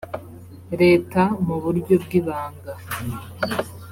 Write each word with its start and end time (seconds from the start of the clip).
leta 0.81 1.21
mu 1.45 1.55
buryo 1.63 1.93
bw 2.03 2.09
ibanga 2.19 2.71